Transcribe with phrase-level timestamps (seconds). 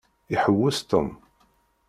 [0.33, 1.09] Iḥewwes Tom.